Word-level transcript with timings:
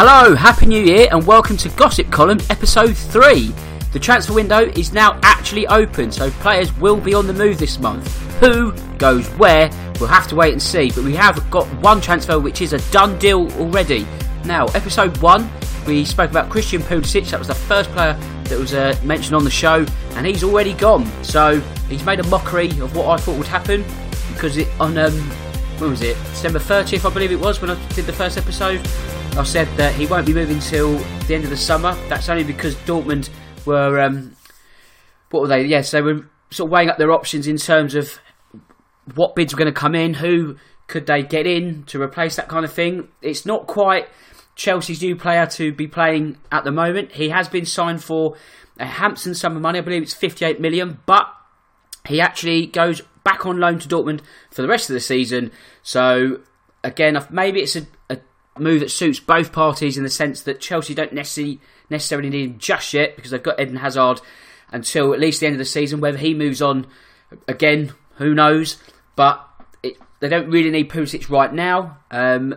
Hello, 0.00 0.36
Happy 0.36 0.66
New 0.66 0.80
Year, 0.80 1.08
and 1.10 1.26
welcome 1.26 1.56
to 1.56 1.68
Gossip 1.70 2.08
Column 2.12 2.38
episode 2.50 2.96
3. 2.96 3.52
The 3.90 3.98
transfer 3.98 4.32
window 4.32 4.60
is 4.60 4.92
now 4.92 5.18
actually 5.24 5.66
open, 5.66 6.12
so 6.12 6.30
players 6.30 6.72
will 6.78 7.00
be 7.00 7.14
on 7.14 7.26
the 7.26 7.32
move 7.32 7.58
this 7.58 7.80
month. 7.80 8.06
Who 8.38 8.70
goes 8.98 9.26
where, 9.30 9.68
we'll 9.98 10.08
have 10.08 10.28
to 10.28 10.36
wait 10.36 10.52
and 10.52 10.62
see, 10.62 10.92
but 10.92 11.02
we 11.02 11.16
have 11.16 11.50
got 11.50 11.66
one 11.82 12.00
transfer 12.00 12.38
which 12.38 12.62
is 12.62 12.74
a 12.74 12.92
done 12.92 13.18
deal 13.18 13.50
already. 13.54 14.06
Now, 14.44 14.66
episode 14.66 15.16
1, 15.16 15.50
we 15.84 16.04
spoke 16.04 16.30
about 16.30 16.48
Christian 16.48 16.80
Pulisic, 16.80 17.28
that 17.30 17.40
was 17.40 17.48
the 17.48 17.56
first 17.56 17.90
player 17.90 18.12
that 18.44 18.56
was 18.56 18.74
uh, 18.74 18.96
mentioned 19.02 19.34
on 19.34 19.42
the 19.42 19.50
show, 19.50 19.84
and 20.12 20.24
he's 20.24 20.44
already 20.44 20.74
gone. 20.74 21.06
So, 21.24 21.58
he's 21.88 22.04
made 22.04 22.20
a 22.20 22.26
mockery 22.28 22.70
of 22.78 22.94
what 22.94 23.08
I 23.08 23.16
thought 23.16 23.36
would 23.36 23.48
happen, 23.48 23.84
because 24.32 24.58
it 24.58 24.68
on, 24.78 24.96
um, 24.96 25.12
when 25.80 25.90
was 25.90 26.02
it, 26.02 26.16
December 26.30 26.60
30th, 26.60 27.04
I 27.04 27.12
believe 27.12 27.32
it 27.32 27.40
was, 27.40 27.60
when 27.60 27.72
I 27.72 27.88
did 27.94 28.06
the 28.06 28.12
first 28.12 28.38
episode. 28.38 28.80
I 29.36 29.44
said 29.44 29.68
that 29.76 29.94
he 29.94 30.06
won't 30.06 30.26
be 30.26 30.34
moving 30.34 30.58
till 30.60 30.96
the 31.26 31.34
end 31.34 31.44
of 31.44 31.50
the 31.50 31.56
summer. 31.56 31.94
That's 32.08 32.28
only 32.28 32.44
because 32.44 32.74
Dortmund 32.76 33.30
were, 33.66 34.00
um, 34.00 34.36
what 35.30 35.42
were 35.42 35.48
they? 35.48 35.64
Yes, 35.64 35.90
they 35.90 36.02
were 36.02 36.28
sort 36.50 36.68
of 36.68 36.72
weighing 36.72 36.88
up 36.88 36.98
their 36.98 37.12
options 37.12 37.46
in 37.46 37.56
terms 37.56 37.94
of 37.94 38.18
what 39.14 39.34
bids 39.34 39.52
were 39.52 39.58
going 39.58 39.72
to 39.72 39.80
come 39.80 39.94
in, 39.94 40.14
who 40.14 40.56
could 40.86 41.06
they 41.06 41.22
get 41.22 41.46
in 41.46 41.84
to 41.84 42.00
replace 42.00 42.36
that 42.36 42.48
kind 42.48 42.64
of 42.64 42.72
thing. 42.72 43.08
It's 43.22 43.46
not 43.46 43.66
quite 43.66 44.08
Chelsea's 44.56 45.02
new 45.02 45.14
player 45.14 45.46
to 45.46 45.72
be 45.72 45.86
playing 45.86 46.38
at 46.50 46.64
the 46.64 46.72
moment. 46.72 47.12
He 47.12 47.28
has 47.28 47.48
been 47.48 47.64
signed 47.66 48.02
for 48.02 48.36
a 48.78 48.86
handsome 48.86 49.34
sum 49.34 49.56
of 49.56 49.62
money. 49.62 49.78
I 49.78 49.82
believe 49.82 50.02
it's 50.02 50.14
58 50.14 50.60
million, 50.60 50.98
but 51.06 51.26
he 52.06 52.20
actually 52.20 52.66
goes 52.66 53.02
back 53.22 53.46
on 53.46 53.60
loan 53.60 53.78
to 53.78 53.88
Dortmund 53.88 54.20
for 54.50 54.62
the 54.62 54.68
rest 54.68 54.90
of 54.90 54.94
the 54.94 55.00
season. 55.00 55.52
So 55.82 56.40
again, 56.82 57.18
maybe 57.30 57.60
it's 57.60 57.76
a, 57.76 57.86
move 58.60 58.80
that 58.80 58.90
suits 58.90 59.20
both 59.20 59.52
parties 59.52 59.96
in 59.96 60.04
the 60.04 60.10
sense 60.10 60.42
that 60.42 60.60
Chelsea 60.60 60.94
don't 60.94 61.12
necessarily 61.12 61.60
necessarily 61.90 62.30
need 62.30 62.50
him 62.50 62.58
just 62.58 62.92
yet 62.92 63.16
because 63.16 63.30
they've 63.30 63.42
got 63.42 63.60
Eden 63.60 63.76
Hazard 63.76 64.20
until 64.70 65.14
at 65.14 65.20
least 65.20 65.40
the 65.40 65.46
end 65.46 65.54
of 65.54 65.58
the 65.58 65.64
season. 65.64 66.00
Whether 66.00 66.18
he 66.18 66.34
moves 66.34 66.60
on 66.60 66.86
again, 67.46 67.92
who 68.16 68.34
knows? 68.34 68.76
But 69.16 69.46
it, 69.82 69.96
they 70.20 70.28
don't 70.28 70.50
really 70.50 70.70
need 70.70 70.90
Pulisic 70.90 71.30
right 71.30 71.52
now. 71.52 71.98
Um, 72.10 72.56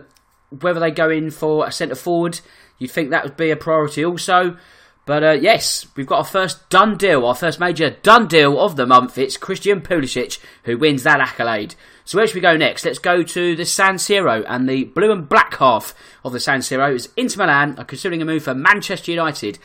whether 0.60 0.80
they 0.80 0.90
go 0.90 1.08
in 1.08 1.30
for 1.30 1.66
a 1.66 1.72
centre 1.72 1.94
forward, 1.94 2.40
you'd 2.78 2.90
think 2.90 3.10
that 3.10 3.24
would 3.24 3.36
be 3.36 3.50
a 3.50 3.56
priority 3.56 4.04
also. 4.04 4.56
But 5.04 5.24
uh, 5.24 5.32
yes, 5.32 5.86
we've 5.96 6.06
got 6.06 6.18
our 6.18 6.24
first 6.24 6.68
done 6.68 6.96
deal, 6.96 7.26
our 7.26 7.34
first 7.34 7.58
major 7.58 7.90
done 7.90 8.28
deal 8.28 8.60
of 8.60 8.76
the 8.76 8.86
month. 8.86 9.18
It's 9.18 9.36
Christian 9.36 9.80
Pulisic 9.80 10.38
who 10.64 10.78
wins 10.78 11.02
that 11.02 11.20
accolade. 11.20 11.74
So 12.04 12.18
where 12.18 12.26
should 12.26 12.36
we 12.36 12.40
go 12.40 12.56
next? 12.56 12.84
Let's 12.84 12.98
go 12.98 13.22
to 13.22 13.56
the 13.56 13.64
San 13.64 13.94
Siro 13.94 14.44
and 14.48 14.68
the 14.68 14.84
blue 14.84 15.10
and 15.10 15.28
black 15.28 15.56
half 15.56 15.94
of 16.24 16.32
the 16.32 16.40
San 16.40 16.60
Siro 16.60 16.94
is 16.94 17.08
Inter 17.16 17.44
Milan 17.44 17.78
are 17.78 17.84
considering 17.84 18.22
a 18.22 18.24
move 18.24 18.44
for 18.44 18.54
Manchester 18.54 19.10
United. 19.10 19.58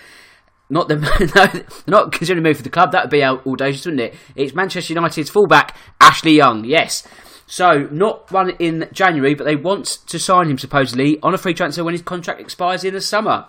Not 0.70 0.88
the 0.88 0.96
no, 1.36 1.64
not 1.88 2.12
considering 2.12 2.44
a 2.44 2.48
move 2.48 2.58
for 2.58 2.64
the 2.64 2.70
club. 2.70 2.92
That 2.92 3.06
would 3.06 3.12
be 3.12 3.24
audacious, 3.24 3.86
wouldn't 3.86 4.02
it? 4.02 4.16
It's 4.36 4.56
Manchester 4.56 4.94
United's 4.94 5.30
fullback 5.30 5.78
Ashley 6.02 6.34
Young. 6.34 6.66
Yes. 6.66 7.08
So 7.46 7.88
not 7.92 8.32
one 8.32 8.50
in 8.60 8.90
January, 8.92 9.34
but 9.34 9.46
they 9.46 9.56
want 9.56 9.86
to 10.08 10.20
sign 10.20 10.50
him 10.50 10.58
supposedly 10.58 11.20
on 11.22 11.34
a 11.34 11.38
free 11.38 11.54
transfer 11.54 11.84
when 11.84 11.94
his 11.94 12.02
contract 12.02 12.42
expires 12.42 12.84
in 12.84 12.94
the 12.94 13.02
summer. 13.02 13.46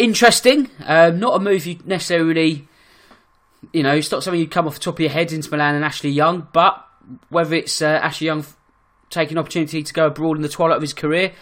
Interesting. 0.00 0.70
Um, 0.86 1.20
not 1.20 1.36
a 1.36 1.40
move 1.40 1.66
you 1.66 1.78
necessarily, 1.84 2.66
you 3.70 3.82
know, 3.82 3.94
it's 3.94 4.10
not 4.10 4.22
something 4.22 4.40
you'd 4.40 4.50
come 4.50 4.66
off 4.66 4.72
the 4.72 4.80
top 4.80 4.94
of 4.94 5.00
your 5.00 5.10
head 5.10 5.30
Inter 5.30 5.50
Milan 5.50 5.74
and 5.74 5.84
Ashley 5.84 6.08
Young, 6.08 6.48
but 6.54 6.82
whether 7.28 7.54
it's 7.54 7.82
uh, 7.82 8.00
Ashley 8.02 8.28
Young 8.28 8.46
taking 9.10 9.36
opportunity 9.36 9.82
to 9.82 9.92
go 9.92 10.06
abroad 10.06 10.38
in 10.38 10.42
the 10.42 10.48
twilight 10.48 10.76
of 10.76 10.82
his 10.82 10.94
career, 10.94 11.32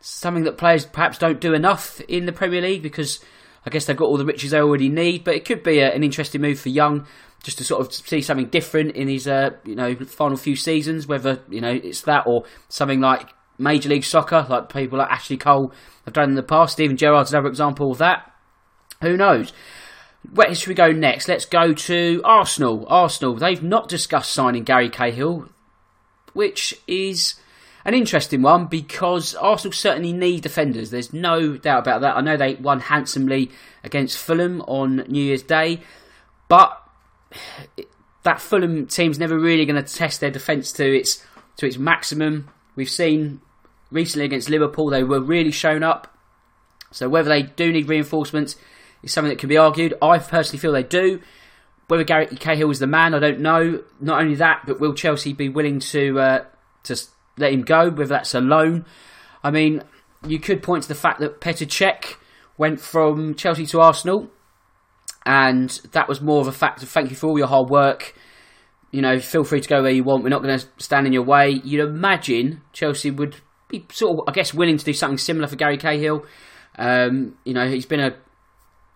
something 0.00 0.44
that 0.44 0.56
players 0.56 0.86
perhaps 0.86 1.18
don't 1.18 1.42
do 1.42 1.52
enough 1.52 2.00
in 2.08 2.24
the 2.24 2.32
Premier 2.32 2.62
League 2.62 2.82
because 2.82 3.22
I 3.66 3.68
guess 3.70 3.84
they've 3.84 3.94
got 3.94 4.06
all 4.06 4.16
the 4.16 4.24
riches 4.24 4.52
they 4.52 4.60
already 4.60 4.88
need. 4.88 5.22
But 5.22 5.34
it 5.34 5.44
could 5.44 5.62
be 5.62 5.80
a, 5.80 5.92
an 5.92 6.02
interesting 6.02 6.40
move 6.40 6.58
for 6.58 6.70
Young 6.70 7.06
just 7.42 7.58
to 7.58 7.64
sort 7.64 7.86
of 7.86 7.92
see 7.92 8.22
something 8.22 8.46
different 8.46 8.92
in 8.92 9.08
his 9.08 9.28
uh, 9.28 9.50
you 9.66 9.74
know 9.74 9.94
final 9.94 10.38
few 10.38 10.56
seasons. 10.56 11.06
Whether 11.06 11.40
you 11.50 11.60
know 11.60 11.70
it's 11.70 12.00
that 12.02 12.26
or 12.26 12.44
something 12.70 13.02
like 13.02 13.28
Major 13.58 13.88
League 13.88 14.04
Soccer, 14.04 14.46
like 14.48 14.72
people 14.72 14.98
like 14.98 15.10
Ashley 15.10 15.36
Cole 15.36 15.72
have 16.04 16.14
done 16.14 16.30
in 16.30 16.34
the 16.34 16.42
past. 16.42 16.74
Steven 16.74 16.96
Gerrard's 16.96 17.32
another 17.32 17.48
example 17.48 17.90
of 17.90 17.98
that. 17.98 18.32
Who 19.02 19.16
knows? 19.16 19.52
Where 20.32 20.54
should 20.54 20.68
we 20.68 20.74
go 20.74 20.92
next? 20.92 21.28
Let's 21.28 21.44
go 21.44 21.72
to 21.72 22.20
Arsenal. 22.24 22.86
Arsenal, 22.88 23.34
they've 23.34 23.62
not 23.62 23.88
discussed 23.88 24.32
signing 24.32 24.64
Gary 24.64 24.90
Cahill, 24.90 25.48
which 26.32 26.74
is 26.86 27.34
an 27.84 27.94
interesting 27.94 28.42
one 28.42 28.66
because 28.66 29.34
Arsenal 29.36 29.72
certainly 29.72 30.12
need 30.12 30.42
defenders. 30.42 30.90
There's 30.90 31.12
no 31.12 31.56
doubt 31.56 31.80
about 31.80 32.00
that. 32.00 32.16
I 32.16 32.20
know 32.20 32.36
they 32.36 32.54
won 32.54 32.80
handsomely 32.80 33.50
against 33.84 34.18
Fulham 34.18 34.60
on 34.62 35.04
New 35.08 35.22
Year's 35.22 35.42
Day, 35.42 35.80
but 36.48 36.82
that 38.24 38.40
Fulham 38.40 38.86
team's 38.86 39.20
never 39.20 39.38
really 39.38 39.64
going 39.64 39.82
to 39.82 39.94
test 39.94 40.20
their 40.20 40.32
defence 40.32 40.72
to 40.72 40.96
its 40.96 41.24
to 41.58 41.66
its 41.66 41.78
maximum. 41.78 42.48
We've 42.74 42.90
seen 42.90 43.40
recently 43.90 44.24
against 44.24 44.48
Liverpool 44.48 44.90
they 44.90 45.04
were 45.04 45.20
really 45.20 45.50
shown 45.50 45.82
up. 45.82 46.12
So 46.90 47.08
whether 47.08 47.28
they 47.28 47.42
do 47.42 47.72
need 47.72 47.88
reinforcements 47.88 48.56
is 49.02 49.12
something 49.12 49.30
that 49.30 49.38
can 49.38 49.48
be 49.48 49.56
argued. 49.56 49.94
I 50.02 50.18
personally 50.18 50.58
feel 50.58 50.72
they 50.72 50.82
do. 50.82 51.20
Whether 51.88 52.04
Gary 52.04 52.26
Cahill 52.26 52.70
is 52.70 52.80
the 52.80 52.86
man, 52.86 53.14
I 53.14 53.20
don't 53.20 53.40
know. 53.40 53.82
Not 54.00 54.20
only 54.20 54.34
that, 54.36 54.62
but 54.66 54.80
will 54.80 54.94
Chelsea 54.94 55.32
be 55.32 55.48
willing 55.48 55.78
to 55.80 56.18
uh, 56.18 56.44
to 56.84 56.96
let 57.38 57.52
him 57.52 57.62
go? 57.62 57.90
Whether 57.90 58.06
that's 58.06 58.34
a 58.34 58.40
loan. 58.40 58.84
I 59.44 59.50
mean, 59.52 59.82
you 60.26 60.40
could 60.40 60.62
point 60.62 60.82
to 60.82 60.88
the 60.88 60.96
fact 60.96 61.20
that 61.20 61.40
Petr 61.40 61.66
Cech 61.66 62.16
went 62.58 62.80
from 62.80 63.34
Chelsea 63.36 63.66
to 63.66 63.80
Arsenal, 63.80 64.30
and 65.24 65.70
that 65.92 66.08
was 66.08 66.20
more 66.20 66.40
of 66.40 66.48
a 66.48 66.52
fact 66.52 66.82
of 66.82 66.88
thank 66.88 67.10
you 67.10 67.16
for 67.16 67.28
all 67.28 67.38
your 67.38 67.46
hard 67.46 67.68
work. 67.68 68.14
You 68.90 69.02
know, 69.02 69.20
feel 69.20 69.44
free 69.44 69.60
to 69.60 69.68
go 69.68 69.82
where 69.82 69.92
you 69.92 70.02
want. 70.02 70.24
We're 70.24 70.30
not 70.30 70.42
going 70.42 70.58
to 70.58 70.66
stand 70.78 71.06
in 71.06 71.12
your 71.12 71.22
way. 71.22 71.60
You'd 71.62 71.86
imagine 71.86 72.62
Chelsea 72.72 73.10
would 73.10 73.36
be 73.68 73.86
sort 73.92 74.18
of, 74.18 74.24
I 74.28 74.32
guess, 74.32 74.54
willing 74.54 74.78
to 74.78 74.84
do 74.84 74.92
something 74.92 75.18
similar 75.18 75.46
for 75.46 75.56
Gary 75.56 75.78
Cahill. 75.78 76.24
Um, 76.78 77.36
you 77.44 77.54
know, 77.54 77.66
he's 77.68 77.86
been 77.86 78.00
a 78.00 78.16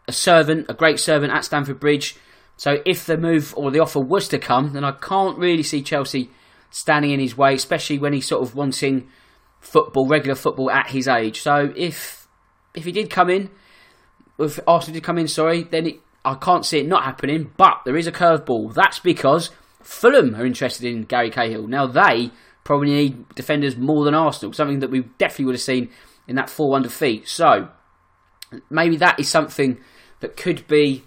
a 0.08 0.12
servant, 0.12 0.66
a 0.68 0.74
great 0.74 0.98
servant 0.98 1.32
at 1.32 1.44
Stamford 1.44 1.80
Bridge. 1.80 2.16
So 2.56 2.78
if 2.84 3.06
the 3.06 3.16
move 3.16 3.54
or 3.56 3.70
the 3.70 3.80
offer 3.80 4.00
was 4.00 4.28
to 4.28 4.38
come, 4.38 4.72
then 4.72 4.84
I 4.84 4.92
can't 4.92 5.38
really 5.38 5.62
see 5.62 5.82
Chelsea 5.82 6.30
standing 6.70 7.12
in 7.12 7.20
his 7.20 7.36
way, 7.36 7.54
especially 7.54 7.98
when 7.98 8.12
he's 8.12 8.26
sort 8.26 8.42
of 8.42 8.54
wanting 8.54 9.08
football, 9.60 10.08
regular 10.08 10.34
football 10.34 10.70
at 10.70 10.90
his 10.90 11.08
age. 11.08 11.40
So 11.40 11.72
if 11.76 12.28
if 12.74 12.84
he 12.84 12.92
did 12.92 13.08
come 13.08 13.30
in, 13.30 13.50
if 14.38 14.60
Arsenal 14.66 14.94
did 14.94 15.04
come 15.04 15.18
in, 15.18 15.28
sorry, 15.28 15.62
then 15.64 15.86
it, 15.86 16.00
I 16.24 16.34
can't 16.34 16.66
see 16.66 16.78
it 16.80 16.86
not 16.86 17.04
happening. 17.04 17.52
But 17.56 17.82
there 17.84 17.96
is 17.96 18.06
a 18.06 18.12
curveball. 18.12 18.74
That's 18.74 18.98
because 18.98 19.50
Fulham 19.82 20.34
are 20.34 20.44
interested 20.44 20.86
in 20.86 21.04
Gary 21.04 21.30
Cahill. 21.30 21.66
Now 21.66 21.86
they 21.86 22.30
probably 22.64 22.90
need 22.90 23.28
defenders 23.34 23.76
more 23.76 24.04
than 24.04 24.14
Arsenal, 24.14 24.52
something 24.52 24.80
that 24.80 24.90
we 24.90 25.00
definitely 25.18 25.46
would 25.46 25.54
have 25.54 25.62
seen 25.62 25.90
in 26.28 26.36
that 26.36 26.46
4-1 26.46 26.82
defeat. 26.84 27.28
So 27.28 27.68
maybe 28.68 28.96
that 28.96 29.18
is 29.18 29.28
something 29.28 29.78
that 30.20 30.36
could 30.36 30.66
be 30.68 31.04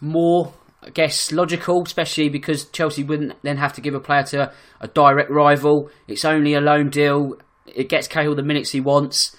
more, 0.00 0.52
I 0.82 0.90
guess, 0.90 1.32
logical, 1.32 1.82
especially 1.82 2.28
because 2.28 2.66
Chelsea 2.66 3.04
wouldn't 3.04 3.40
then 3.42 3.56
have 3.58 3.72
to 3.74 3.80
give 3.80 3.94
a 3.94 4.00
player 4.00 4.24
to 4.24 4.42
a, 4.42 4.52
a 4.80 4.88
direct 4.88 5.30
rival. 5.30 5.90
It's 6.08 6.24
only 6.24 6.54
a 6.54 6.60
loan 6.60 6.90
deal. 6.90 7.36
It 7.66 7.88
gets 7.88 8.08
Cahill 8.08 8.34
the 8.34 8.42
minutes 8.42 8.70
he 8.70 8.80
wants. 8.80 9.36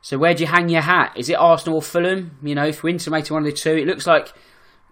So 0.00 0.18
where 0.18 0.34
do 0.34 0.44
you 0.44 0.48
hang 0.48 0.68
your 0.68 0.82
hat? 0.82 1.12
Is 1.16 1.28
it 1.28 1.34
Arsenal 1.34 1.76
or 1.76 1.82
Fulham? 1.82 2.38
You 2.42 2.54
know, 2.54 2.64
if 2.64 2.82
we're 2.82 2.90
intimating 2.90 3.34
one 3.34 3.44
of 3.44 3.50
the 3.50 3.56
two, 3.56 3.76
it 3.76 3.86
looks 3.86 4.06
like 4.06 4.32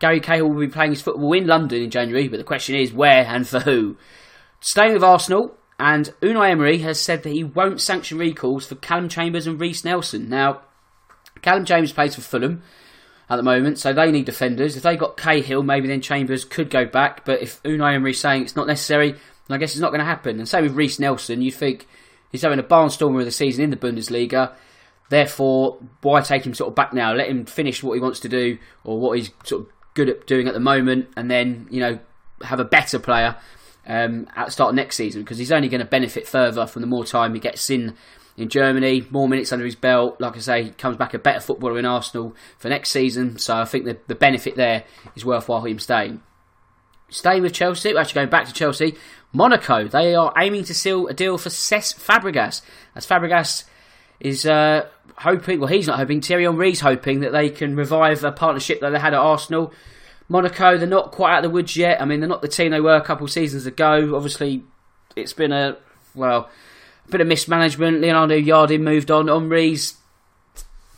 Gary 0.00 0.21
Cahill 0.21 0.49
will 0.49 0.61
be 0.61 0.69
playing 0.69 0.91
his 0.91 1.03
football 1.03 1.33
in 1.33 1.47
London 1.47 1.83
in 1.83 1.91
January, 1.91 2.29
but 2.29 2.39
the 2.39 2.45
question 2.45 2.77
is 2.77 2.93
where 2.93 3.25
and 3.25 3.47
for 3.47 3.61
who. 3.61 3.97
Staying 4.61 4.95
with 4.95 5.05
Arsenal, 5.05 5.57
and 5.79 6.15
Unai 6.21 6.50
Emery 6.50 6.79
has 6.79 7.00
said 7.00 7.23
that 7.23 7.31
he 7.31 7.44
won't 7.44 7.81
sanction 7.81 8.19
recalls 8.19 8.67
for 8.67 8.76
Callum 8.76 9.09
Chambers 9.09 9.47
and 9.47 9.61
Reiss 9.61 9.85
Nelson. 9.85 10.29
Now, 10.29 10.62
Callum 11.43 11.65
Chambers 11.65 11.93
plays 11.93 12.15
for 12.15 12.21
Fulham 12.21 12.62
at 13.29 13.37
the 13.37 13.43
moment, 13.43 13.79
so 13.79 13.93
they 13.93 14.12
need 14.12 14.26
defenders. 14.26 14.76
If 14.76 14.82
they 14.85 14.97
got 14.97 15.17
Cahill, 15.17 15.62
maybe 15.62 15.88
then 15.88 16.00
Chambers 16.00 16.44
could 16.44 16.71
go 16.71 16.85
back. 16.85 17.25
But 17.25 17.43
if 17.43 17.62
Unai 17.65 17.94
Emery's 17.94 18.21
saying 18.21 18.43
it's 18.43 18.56
not 18.56 18.67
necessary, 18.67 19.17
I 19.50 19.59
guess 19.59 19.73
it's 19.73 19.81
not 19.81 19.91
going 19.91 20.00
to 20.00 20.05
happen. 20.05 20.38
And 20.38 20.49
same 20.49 20.62
with 20.62 20.76
Reiss 20.76 20.99
Nelson. 20.99 21.43
You 21.43 21.50
think 21.50 21.87
he's 22.31 22.43
having 22.43 22.59
a 22.59 22.65
barnstormer 22.65 23.19
of 23.19 23.25
the 23.25 23.32
season 23.32 23.65
in 23.65 23.71
the 23.71 23.76
Bundesliga. 23.76 24.53
Therefore, 25.11 25.79
why 26.03 26.21
take 26.21 26.47
him 26.47 26.55
sort 26.55 26.69
of 26.69 26.75
back 26.75 26.93
now? 26.93 27.12
Let 27.12 27.29
him 27.29 27.47
finish 27.47 27.82
what 27.82 27.94
he 27.94 28.00
wants 28.00 28.21
to 28.21 28.29
do 28.29 28.59
or 28.85 28.99
what 28.99 29.19
he's 29.19 29.31
sort 29.44 29.62
of 29.62 29.69
good 29.94 30.09
at 30.09 30.26
doing 30.26 30.49
at 30.49 30.55
the 30.55 30.61
moment, 30.61 31.09
and 31.17 31.31
then 31.31 31.67
you 31.71 31.81
know 31.81 31.99
have 32.43 32.61
a 32.61 32.65
better 32.65 32.99
player 32.99 33.37
um, 33.87 34.27
at 34.37 34.47
the 34.47 34.53
start 34.53 34.71
of 34.71 34.77
next 34.77 34.97
season 34.97 35.23
because 35.23 35.39
he's 35.39 35.53
only 35.53 35.69
going 35.69 35.81
to 35.81 35.87
benefit 35.87 36.27
further 36.27 36.67
from 36.67 36.83
the 36.83 36.89
more 36.89 37.05
time 37.05 37.35
he 37.35 37.41
gets 37.41 37.71
in 37.71 37.95
in 38.37 38.49
Germany, 38.49 39.07
more 39.11 39.29
minutes 39.29 39.53
under 39.53 39.65
his 39.65 39.77
belt. 39.77 40.21
Like 40.21 40.37
I 40.37 40.41
say, 40.41 40.63
he 40.65 40.71
comes 40.71 40.97
back 40.97 41.15
a 41.15 41.19
better 41.19 41.41
footballer 41.41 41.79
in 41.79 41.85
Arsenal 41.85 42.35
for 42.59 42.69
next 42.69 42.91
season. 42.91 43.39
So 43.39 43.57
I 43.57 43.65
think 43.65 43.85
the, 43.85 43.99
the 44.09 44.15
benefit 44.15 44.57
there 44.57 44.85
is 45.15 45.25
worthwhile 45.25 45.63
him 45.63 45.79
staying. 45.79 46.21
Staying 47.11 47.43
with 47.43 47.53
Chelsea, 47.53 47.93
we're 47.93 48.01
actually 48.01 48.15
going 48.15 48.31
back 48.31 48.47
to 48.47 48.53
Chelsea. 48.53 48.97
Monaco, 49.33 49.87
they 49.87 50.15
are 50.15 50.33
aiming 50.37 50.65
to 50.65 50.75
seal 50.75 51.07
a 51.07 51.15
deal 51.15 51.39
for 51.39 51.49
Cesc 51.49 52.01
Fabregas. 52.01 52.63
As 52.97 53.07
Fabregas 53.07 53.65
is 54.19 54.47
uh, 54.47 54.89
hoping, 55.19 55.61
well, 55.61 55.69
he's 55.69 55.87
not 55.87 55.99
hoping, 55.99 56.21
Thierry 56.21 56.45
Henry's 56.45 56.81
hoping 56.81 57.21
that 57.21 57.33
they 57.33 57.51
can 57.51 57.77
revive 57.77 58.25
a 58.25 58.33
partnership 58.33 58.81
that 58.81 58.91
they 58.91 58.99
had 58.99 59.15
at 59.15 59.21
Arsenal. 59.21 59.73
Monaco, 60.29 60.79
they're 60.79 60.87
not 60.87 61.12
quite 61.12 61.32
out 61.32 61.44
of 61.44 61.50
the 61.50 61.50
woods 61.50 61.76
yet. 61.76 62.00
I 62.00 62.05
mean, 62.05 62.21
they're 62.21 62.29
not 62.29 62.43
the 62.43 62.49
team 62.49 62.71
they 62.71 62.81
were 62.81 62.97
a 62.97 63.03
couple 63.03 63.25
of 63.25 63.31
seasons 63.31 63.67
ago. 63.67 64.17
Obviously, 64.17 64.62
it's 65.17 65.32
been 65.32 65.53
a, 65.53 65.76
well, 66.15 66.49
a 67.06 67.11
bit 67.11 67.21
of 67.21 67.26
mismanagement. 67.26 68.00
Leonardo 68.00 68.41
Jardim 68.41 68.81
moved 68.81 69.11
on. 69.11 69.26
Henry's 69.26 69.94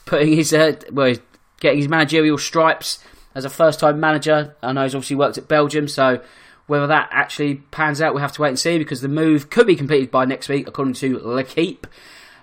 putting 0.04 0.32
his, 0.32 0.52
uh, 0.52 0.76
well, 0.92 1.14
getting 1.60 1.78
his 1.78 1.88
managerial 1.88 2.38
stripes 2.38 3.02
as 3.34 3.44
a 3.44 3.50
first 3.50 3.80
time 3.80 3.98
manager. 3.98 4.54
I 4.62 4.72
know 4.72 4.84
he's 4.84 4.94
obviously 4.94 5.16
worked 5.16 5.38
at 5.38 5.48
Belgium, 5.48 5.88
so 5.88 6.22
whether 6.66 6.86
that 6.86 7.08
actually 7.12 7.56
pans 7.70 8.00
out, 8.00 8.14
we'll 8.14 8.22
have 8.22 8.32
to 8.32 8.42
wait 8.42 8.50
and 8.50 8.58
see 8.58 8.78
because 8.78 9.00
the 9.00 9.08
move 9.08 9.50
could 9.50 9.66
be 9.66 9.76
completed 9.76 10.10
by 10.10 10.24
next 10.24 10.48
week, 10.48 10.66
according 10.66 10.94
to 10.94 11.18
L'Equipe. 11.18 11.86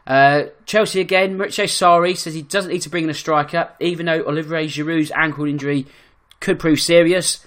Uh, 0.05 0.43
Chelsea 0.65 0.99
again, 0.99 1.37
Maurizio 1.37 1.63
Sarri 1.63 2.17
says 2.17 2.33
he 2.33 2.41
doesn't 2.41 2.71
need 2.71 2.81
to 2.81 2.89
bring 2.89 3.05
in 3.05 3.09
a 3.09 3.13
striker, 3.13 3.69
even 3.79 4.05
though 4.05 4.23
Olivier 4.23 4.67
Giroud's 4.67 5.11
ankle 5.11 5.45
injury 5.45 5.85
could 6.43 6.59
prove 6.59 6.79
serious. 6.79 7.45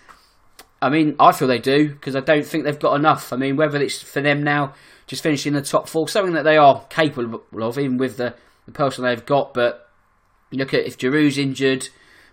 I 0.81 0.89
mean, 0.89 1.17
I 1.21 1.33
feel 1.33 1.47
they 1.47 1.59
do 1.59 1.91
because 1.91 2.17
I 2.17 2.21
don't 2.21 2.45
think 2.45 2.65
they've 2.65 2.79
got 2.79 2.97
enough. 2.97 3.33
I 3.33 3.37
mean, 3.37 3.57
whether 3.57 3.81
it's 3.81 4.03
for 4.03 4.21
them 4.21 4.43
now 4.43 4.75
just 5.07 5.23
finishing 5.23 5.53
the 5.53 5.63
top 5.63 5.89
four, 5.89 6.09
something 6.09 6.35
that 6.35 6.43
they 6.43 6.57
are 6.57 6.85
capable 6.89 7.43
of, 7.63 7.79
even 7.79 7.99
with 7.99 8.17
the, 8.17 8.35
the 8.65 8.73
person 8.73 9.05
they've 9.05 9.25
got. 9.25 9.55
But 9.55 9.89
you 10.51 10.59
look 10.59 10.75
at 10.75 10.87
if 10.87 10.99
Giroud's 10.99 11.39
injured, 11.39 11.89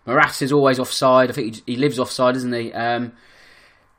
Morata's 0.05 0.51
always 0.51 0.79
offside. 0.79 1.29
I 1.29 1.33
think 1.33 1.55
he, 1.55 1.73
he 1.73 1.75
lives 1.75 1.99
offside, 1.99 2.35
isn't 2.37 2.53
he? 2.53 2.73
Um, 2.73 3.13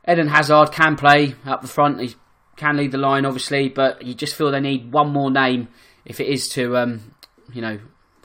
Eden 0.09 0.29
Hazard 0.29 0.73
can 0.73 0.97
play 0.97 1.35
up 1.47 1.63
the 1.63 1.69
front. 1.69 2.01
He 2.01 2.17
can 2.57 2.77
lead 2.77 2.93
the 2.93 2.99
line, 2.99 3.25
obviously, 3.25 3.69
but 3.69 4.03
you 4.03 4.15
just 4.15 4.35
feel 4.35 4.51
they 4.51 4.61
need 4.61 4.93
one 4.93 5.11
more 5.11 5.31
name 5.31 5.69
if 6.05 6.19
it 6.19 6.27
is 6.27 6.49
to, 6.51 6.77
um, 6.77 7.15
you 7.53 7.63
know, 7.63 7.79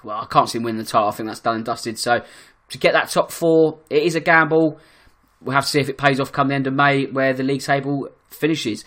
well, 0.04 0.22
I 0.22 0.26
can't 0.26 0.50
see 0.50 0.58
him 0.58 0.64
win 0.64 0.78
the 0.78 0.84
title. 0.84 1.10
I 1.10 1.12
think 1.12 1.28
that's 1.28 1.40
done 1.42 1.58
and 1.58 1.66
dusted. 1.66 2.00
So 2.00 2.24
to 2.70 2.78
get 2.78 2.94
that 2.94 3.10
top 3.10 3.32
four, 3.32 3.80
it 3.90 4.04
is 4.04 4.16
a 4.16 4.20
gamble. 4.20 4.80
We'll 5.42 5.56
have 5.56 5.66
to 5.66 5.70
see 5.70 5.80
if 5.80 5.90
it 5.90 5.98
pays 5.98 6.20
off 6.20 6.32
come 6.32 6.50
the 6.50 6.56
end 6.56 6.68
of 6.68 6.74
May, 6.74 7.06
where 7.06 7.34
the 7.34 7.44
league 7.44 7.62
table 7.62 8.10
finishes. 8.30 8.84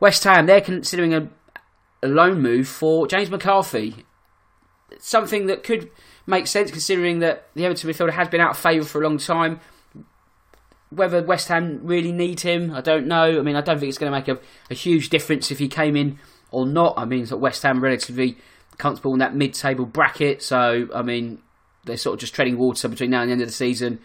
West 0.00 0.24
Ham, 0.24 0.46
they're 0.46 0.60
considering 0.60 1.14
a, 1.14 1.28
a 2.02 2.08
loan 2.08 2.40
move 2.40 2.68
for 2.68 3.06
James 3.06 3.30
McCarthy. 3.30 4.04
Something 4.98 5.46
that 5.46 5.62
could 5.62 5.90
make 6.26 6.46
sense 6.46 6.70
considering 6.70 7.18
that 7.20 7.48
the 7.54 7.64
Everton 7.64 7.90
midfielder 7.90 8.12
has 8.12 8.28
been 8.28 8.40
out 8.40 8.52
of 8.52 8.58
favour 8.58 8.84
for 8.84 9.00
a 9.00 9.04
long 9.04 9.18
time. 9.18 9.60
Whether 10.90 11.22
West 11.22 11.48
Ham 11.48 11.80
really 11.82 12.12
need 12.12 12.40
him, 12.40 12.72
I 12.72 12.80
don't 12.80 13.06
know. 13.06 13.38
I 13.38 13.42
mean, 13.42 13.56
I 13.56 13.60
don't 13.60 13.78
think 13.78 13.88
it's 13.88 13.98
going 13.98 14.12
to 14.12 14.18
make 14.18 14.28
a, 14.28 14.40
a 14.70 14.74
huge 14.74 15.10
difference 15.10 15.50
if 15.50 15.58
he 15.58 15.68
came 15.68 15.96
in 15.96 16.18
or 16.50 16.66
not. 16.66 16.94
I 16.96 17.04
mean, 17.04 17.26
West 17.40 17.62
Ham 17.64 17.82
relatively 17.82 18.38
comfortable 18.78 19.12
in 19.12 19.18
that 19.18 19.34
mid-table 19.34 19.86
bracket, 19.86 20.42
so 20.42 20.86
I 20.94 21.02
mean, 21.02 21.40
they're 21.84 21.96
sort 21.96 22.14
of 22.14 22.20
just 22.20 22.34
treading 22.34 22.58
water 22.58 22.88
between 22.88 23.10
now 23.10 23.20
and 23.20 23.28
the 23.28 23.32
end 23.32 23.42
of 23.42 23.48
the 23.48 23.52
season. 23.52 24.00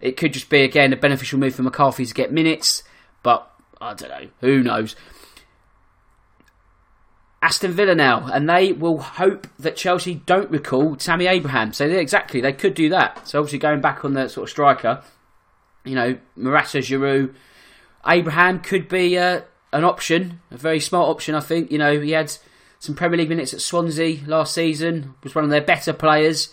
It 0.00 0.16
could 0.16 0.32
just 0.32 0.50
be 0.50 0.62
again 0.62 0.92
a 0.92 0.96
beneficial 0.96 1.38
move 1.38 1.54
for 1.54 1.62
McCarthy 1.62 2.04
to 2.04 2.14
get 2.14 2.32
minutes, 2.32 2.82
but 3.22 3.50
I 3.80 3.94
don't 3.94 4.10
know. 4.10 4.28
Who 4.40 4.62
knows? 4.62 4.96
Aston 7.44 7.72
Villa 7.72 7.94
now, 7.94 8.26
and 8.32 8.48
they 8.48 8.72
will 8.72 8.98
hope 8.98 9.46
that 9.58 9.76
Chelsea 9.76 10.14
don't 10.14 10.50
recall 10.50 10.96
Tammy 10.96 11.26
Abraham. 11.26 11.74
So 11.74 11.86
exactly, 11.86 12.40
they 12.40 12.54
could 12.54 12.74
do 12.74 12.88
that. 12.88 13.28
So 13.28 13.38
obviously 13.38 13.58
going 13.58 13.82
back 13.82 14.02
on 14.02 14.14
the 14.14 14.28
sort 14.28 14.44
of 14.44 14.50
striker, 14.50 15.02
you 15.84 15.94
know, 15.94 16.18
Morata, 16.36 16.78
Giroud, 16.78 17.34
Abraham 18.06 18.60
could 18.60 18.88
be 18.88 19.18
uh, 19.18 19.42
an 19.74 19.84
option, 19.84 20.40
a 20.50 20.56
very 20.56 20.80
smart 20.80 21.10
option. 21.10 21.34
I 21.34 21.40
think. 21.40 21.70
You 21.70 21.76
know, 21.76 22.00
he 22.00 22.12
had 22.12 22.34
some 22.78 22.94
Premier 22.94 23.18
League 23.18 23.28
minutes 23.28 23.52
at 23.52 23.60
Swansea 23.60 24.20
last 24.26 24.54
season. 24.54 25.14
Was 25.22 25.34
one 25.34 25.44
of 25.44 25.50
their 25.50 25.60
better 25.60 25.92
players 25.92 26.48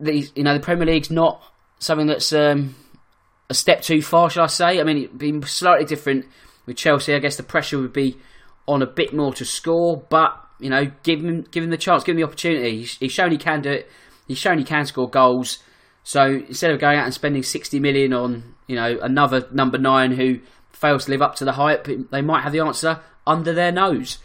the 0.00 0.28
you 0.34 0.42
know 0.42 0.54
the 0.54 0.60
Premier 0.60 0.86
League's 0.86 1.10
not 1.10 1.42
something 1.78 2.06
that's 2.06 2.32
um, 2.32 2.74
a 3.50 3.54
step 3.54 3.82
too 3.82 4.02
far, 4.02 4.30
shall 4.30 4.44
I 4.44 4.48
say? 4.48 4.80
I 4.80 4.84
mean, 4.84 4.98
it'd 4.98 5.18
be 5.18 5.40
slightly 5.42 5.84
different 5.84 6.26
with 6.66 6.76
Chelsea. 6.76 7.14
I 7.14 7.18
guess 7.18 7.36
the 7.36 7.42
pressure 7.42 7.78
would 7.78 7.92
be 7.92 8.16
on 8.66 8.82
a 8.82 8.86
bit 8.86 9.14
more 9.14 9.32
to 9.34 9.44
score, 9.44 9.96
but 10.08 10.38
you 10.60 10.70
know, 10.70 10.90
give 11.02 11.24
him 11.24 11.42
give 11.50 11.64
him 11.64 11.70
the 11.70 11.76
chance, 11.76 12.04
give 12.04 12.14
him 12.14 12.20
the 12.20 12.26
opportunity. 12.26 12.78
He's, 12.78 12.96
he's 12.98 13.12
shown 13.12 13.30
he 13.30 13.38
can 13.38 13.62
do 13.62 13.70
it. 13.70 13.90
He's 14.26 14.38
shown 14.38 14.58
he 14.58 14.64
can 14.64 14.86
score 14.86 15.08
goals. 15.08 15.58
So 16.04 16.24
instead 16.26 16.70
of 16.70 16.80
going 16.80 16.98
out 16.98 17.04
and 17.04 17.14
spending 17.14 17.42
sixty 17.42 17.80
million 17.80 18.12
on 18.12 18.54
you 18.66 18.76
know 18.76 18.98
another 19.02 19.46
number 19.50 19.78
nine 19.78 20.12
who 20.12 20.40
fails 20.72 21.06
to 21.06 21.10
live 21.10 21.22
up 21.22 21.36
to 21.36 21.44
the 21.44 21.52
hype, 21.52 21.88
they 22.10 22.22
might 22.22 22.42
have 22.42 22.52
the 22.52 22.60
answer 22.60 23.00
under 23.26 23.52
their 23.52 23.72
nose. 23.72 24.18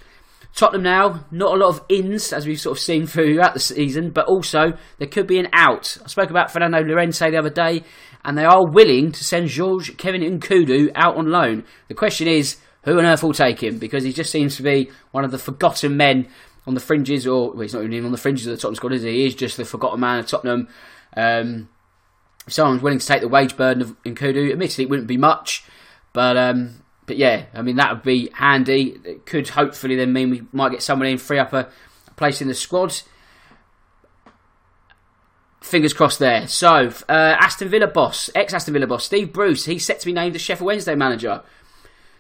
Tottenham 0.55 0.83
now, 0.83 1.25
not 1.31 1.55
a 1.55 1.57
lot 1.57 1.69
of 1.69 1.86
ins 1.89 2.31
as 2.31 2.45
we've 2.45 2.60
sort 2.60 2.77
of 2.77 2.83
seen 2.83 3.07
throughout 3.07 3.55
the 3.55 3.60
season, 3.60 4.12
but 4.12 4.27
also 4.27 4.74
there 5.00 5.07
could 5.07 5.25
be 5.25 5.39
an 5.39 5.48
out. 5.51 5.98
I 6.03 6.07
spoke 6.07 6.29
about 6.29 6.51
Fernando 6.51 6.79
Llorente 6.83 7.31
the 7.31 7.38
other 7.38 7.50
day, 7.50 7.83
and 8.24 8.38
they 8.38 8.45
are 8.45 8.69
willing 8.69 9.12
to 9.12 9.24
send 9.24 9.48
George 9.48 9.98
Kevin 9.98 10.22
N'Koudou 10.22 10.91
out 10.95 11.17
on 11.17 11.31
loan. 11.31 11.63
The 11.88 11.95
question 11.95 12.27
is, 12.27 12.57
who 12.83 13.00
on 13.00 13.05
earth 13.05 13.24
will 13.24 13.33
take 13.33 13.63
him? 13.63 13.79
Because 13.79 14.03
he 14.03 14.13
just 14.13 14.31
seems 14.31 14.55
to 14.57 14.63
be 14.63 14.91
one 15.12 15.24
of 15.24 15.31
the 15.31 15.39
forgotten 15.39 15.98
men 15.98 16.27
on 16.67 16.75
the 16.75 16.79
fringes, 16.79 17.25
or 17.25 17.51
well, 17.51 17.62
he's 17.62 17.74
not 17.74 17.83
even 17.83 18.05
on 18.05 18.12
the 18.12 18.17
fringes 18.17 18.45
of 18.45 18.51
the 18.51 18.57
Tottenham 18.57 18.75
squad, 18.75 18.93
is 18.93 19.03
he? 19.03 19.12
He 19.12 19.25
is 19.25 19.36
just 19.36 19.57
the 19.57 19.65
forgotten 19.65 20.00
man 20.00 20.19
of 20.19 20.27
Tottenham. 20.27 20.67
Um, 21.17 21.69
if 22.45 22.53
someone's 22.53 22.81
willing 22.81 23.00
to 23.00 23.05
take 23.05 23.22
the 23.22 23.27
wage 23.27 23.57
burden 23.57 23.81
of 23.81 24.03
N'Koudou, 24.03 24.51
admittedly 24.51 24.83
it 24.83 24.89
wouldn't 24.89 25.07
be 25.07 25.17
much, 25.17 25.65
but 26.13 26.38
um, 26.38 26.82
but 27.05 27.17
yeah, 27.17 27.45
I 27.53 27.62
mean 27.62 27.77
that 27.77 27.91
would 27.93 28.03
be 28.03 28.29
handy. 28.33 29.00
It 29.03 29.25
could 29.25 29.50
hopefully 29.50 29.95
then 29.95 30.13
mean 30.13 30.29
we 30.29 30.43
might 30.51 30.72
get 30.72 30.83
someone 30.83 31.07
in 31.07 31.17
free 31.17 31.39
up 31.39 31.53
a, 31.53 31.69
place 32.15 32.41
in 32.41 32.48
the 32.48 32.53
squad. 32.53 33.01
Fingers 35.62 35.93
crossed 35.93 36.19
there. 36.19 36.48
So 36.48 36.91
uh, 37.10 37.12
Aston 37.39 37.69
Villa 37.69 37.88
boss, 37.88 38.29
ex 38.36 38.53
Aston 38.53 38.74
Villa 38.74 38.88
boss 38.88 39.05
Steve 39.05 39.33
Bruce, 39.33 39.65
he's 39.65 39.86
set 39.86 40.00
to 40.01 40.05
be 40.05 40.13
named 40.13 40.36
the 40.36 40.39
Sheffield 40.39 40.67
Wednesday 40.67 40.95
manager. 40.95 41.41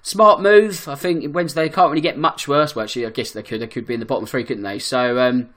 Smart 0.01 0.41
move. 0.41 0.87
I 0.87 0.95
think 0.95 1.33
Wednesday 1.33 1.69
can't 1.69 1.89
really 1.89 2.01
get 2.01 2.17
much 2.17 2.47
worse. 2.47 2.75
Well, 2.75 2.83
actually, 2.83 3.05
I 3.05 3.09
guess 3.09 3.31
they 3.31 3.43
could. 3.43 3.61
They 3.61 3.67
could 3.67 3.87
be 3.87 3.93
in 3.93 4.01
the 4.01 4.05
bottom 4.05 4.25
three, 4.25 4.43
couldn't 4.43 4.63
they? 4.63 4.79
So 4.79 5.17
um, 5.19 5.49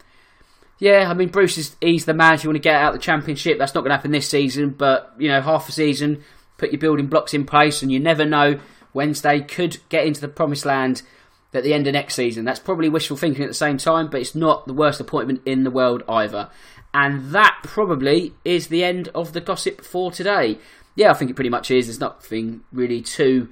Yeah, 0.78 1.08
I 1.10 1.14
mean 1.14 1.30
Bruce 1.30 1.58
is 1.58 1.74
he's 1.80 2.04
the 2.04 2.14
man. 2.14 2.34
If 2.34 2.44
you 2.44 2.50
want 2.50 2.56
to 2.56 2.60
get 2.60 2.76
out 2.76 2.94
of 2.94 3.00
the 3.00 3.04
championship, 3.04 3.58
that's 3.58 3.74
not 3.74 3.80
going 3.80 3.90
to 3.90 3.96
happen 3.96 4.12
this 4.12 4.28
season. 4.28 4.70
But 4.70 5.14
you 5.18 5.28
know, 5.28 5.40
half 5.40 5.68
a 5.68 5.72
season, 5.72 6.22
put 6.58 6.70
your 6.70 6.80
building 6.80 7.06
blocks 7.06 7.34
in 7.34 7.44
place, 7.44 7.82
and 7.82 7.90
you 7.90 7.98
never 7.98 8.24
know. 8.24 8.60
Wednesday 8.96 9.40
could 9.40 9.78
get 9.88 10.06
into 10.06 10.20
the 10.20 10.28
promised 10.28 10.64
land 10.64 11.02
at 11.54 11.62
the 11.62 11.72
end 11.72 11.86
of 11.86 11.92
next 11.92 12.14
season. 12.14 12.44
That's 12.44 12.60
probably 12.60 12.88
wishful 12.88 13.16
thinking 13.16 13.44
at 13.44 13.48
the 13.48 13.54
same 13.54 13.78
time, 13.78 14.08
but 14.08 14.20
it's 14.20 14.34
not 14.34 14.66
the 14.66 14.74
worst 14.74 15.00
appointment 15.00 15.42
in 15.46 15.62
the 15.64 15.70
world 15.70 16.02
either. 16.08 16.50
And 16.92 17.30
that 17.30 17.60
probably 17.62 18.34
is 18.44 18.68
the 18.68 18.84
end 18.84 19.08
of 19.14 19.32
the 19.32 19.40
gossip 19.40 19.82
for 19.82 20.10
today. 20.10 20.58
Yeah, 20.94 21.10
I 21.10 21.14
think 21.14 21.30
it 21.30 21.34
pretty 21.34 21.50
much 21.50 21.70
is. 21.70 21.86
There's 21.86 22.00
nothing 22.00 22.62
really 22.72 23.02
too 23.02 23.48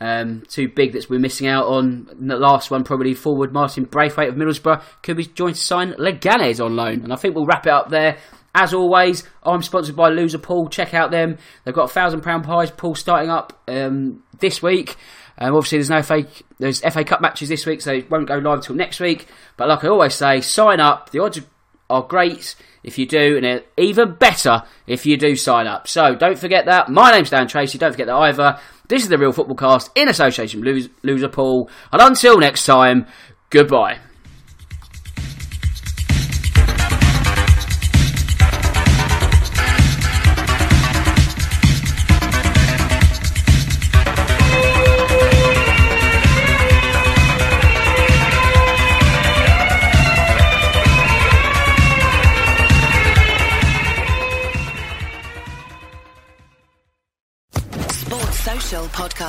um, 0.00 0.42
too 0.48 0.68
big 0.68 0.92
that 0.92 1.10
we're 1.10 1.18
missing 1.18 1.46
out 1.46 1.66
on. 1.66 2.08
The 2.20 2.36
last 2.36 2.70
one, 2.70 2.84
probably 2.84 3.14
forward 3.14 3.52
Martin 3.52 3.84
Braithwaite 3.84 4.28
of 4.28 4.34
Middlesbrough, 4.36 4.82
could 5.02 5.16
be 5.16 5.26
joined 5.26 5.56
to 5.56 5.60
sign 5.60 5.92
Leganes 5.94 6.64
on 6.64 6.76
loan. 6.76 7.02
And 7.02 7.12
I 7.12 7.16
think 7.16 7.34
we'll 7.34 7.46
wrap 7.46 7.66
it 7.66 7.72
up 7.72 7.90
there. 7.90 8.18
As 8.58 8.74
always, 8.74 9.22
I'm 9.44 9.62
sponsored 9.62 9.94
by 9.94 10.08
Loser 10.08 10.38
Pool. 10.38 10.68
Check 10.68 10.92
out 10.92 11.12
them. 11.12 11.38
They've 11.62 11.72
got 11.72 11.84
a 11.84 11.92
thousand 11.92 12.22
pound 12.22 12.42
prize 12.42 12.72
pool 12.72 12.96
starting 12.96 13.30
up 13.30 13.56
um, 13.68 14.24
this 14.40 14.60
week. 14.60 14.96
Um, 15.38 15.54
obviously, 15.54 15.78
there's 15.78 15.90
no 15.90 16.02
FA, 16.02 16.26
there's 16.58 16.80
FA 16.80 17.04
Cup 17.04 17.20
matches 17.20 17.48
this 17.48 17.64
week, 17.66 17.80
so 17.80 17.92
it 17.92 18.10
won't 18.10 18.26
go 18.26 18.34
live 18.34 18.58
until 18.58 18.74
next 18.74 18.98
week. 18.98 19.28
But 19.56 19.68
like 19.68 19.84
I 19.84 19.88
always 19.88 20.16
say, 20.16 20.40
sign 20.40 20.80
up. 20.80 21.10
The 21.10 21.20
odds 21.20 21.40
are 21.88 22.02
great 22.02 22.56
if 22.82 22.98
you 22.98 23.06
do, 23.06 23.36
and 23.40 23.62
even 23.76 24.14
better 24.14 24.64
if 24.88 25.06
you 25.06 25.16
do 25.16 25.36
sign 25.36 25.68
up. 25.68 25.86
So 25.86 26.16
don't 26.16 26.36
forget 26.36 26.66
that. 26.66 26.88
My 26.88 27.12
name's 27.12 27.30
Dan 27.30 27.46
Tracy. 27.46 27.78
Don't 27.78 27.92
forget 27.92 28.08
that 28.08 28.16
either. 28.16 28.58
This 28.88 29.04
is 29.04 29.08
the 29.08 29.18
Real 29.18 29.30
Football 29.30 29.54
Cast 29.54 29.92
in 29.94 30.08
association 30.08 30.62
with 30.62 30.90
Loser 31.04 31.28
Pool. 31.28 31.70
And 31.92 32.02
until 32.02 32.38
next 32.38 32.66
time, 32.66 33.06
goodbye. 33.50 34.00